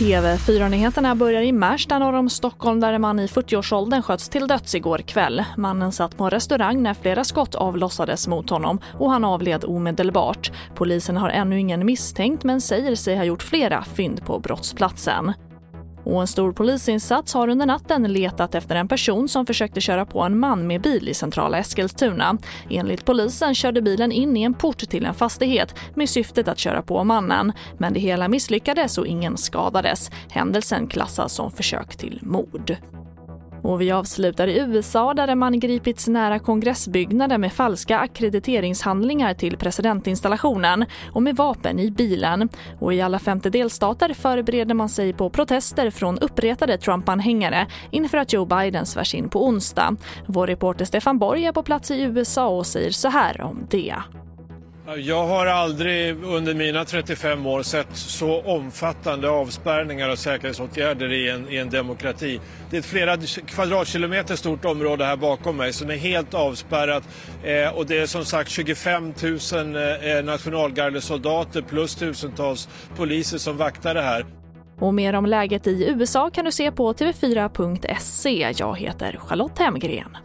[0.00, 4.74] TV4-nyheterna börjar i Märsta norr om Stockholm där en man i 40-årsåldern sköts till döds
[4.74, 5.44] igår kväll.
[5.56, 10.52] Mannen satt på en restaurang när flera skott avlossades mot honom och han avled omedelbart.
[10.74, 15.32] Polisen har ännu ingen misstänkt men säger sig ha gjort flera fynd på brottsplatsen.
[16.04, 20.20] Och en stor polisinsats har under natten letat efter en person som försökte köra på
[20.20, 22.38] en man med bil i centrala Eskilstuna.
[22.70, 26.82] Enligt polisen körde bilen in i en port till en fastighet med syftet att köra
[26.82, 27.52] på mannen.
[27.78, 30.10] Men det hela misslyckades och ingen skadades.
[30.30, 32.76] Händelsen klassas som försök till mord.
[33.62, 40.84] Och vi avslutar i USA där man gripits nära kongressbyggnader med falska ackrediteringshandlingar till presidentinstallationen
[41.12, 42.48] och med vapen i bilen.
[42.80, 48.32] Och i alla 50 delstater förbereder man sig på protester från uppretade Trump-anhängare inför att
[48.32, 49.96] Joe Biden svärs in på onsdag.
[50.26, 53.94] Vår reporter Stefan Borg är på plats i USA och säger så här om det.
[54.96, 61.48] Jag har aldrig under mina 35 år sett så omfattande avspärrningar och säkerhetsåtgärder i en,
[61.48, 62.40] i en demokrati.
[62.70, 67.02] Det är ett flera kvadratkilometer stort område här bakom mig som är helt avspärrat
[67.44, 73.94] eh, och det är som sagt 25 000 eh, nationalgardesoldater plus tusentals poliser som vaktar
[73.94, 74.26] det här.
[74.78, 78.54] Och mer om läget i USA kan du se på tv4.se.
[78.56, 80.16] Jag heter Charlotte Hemgren.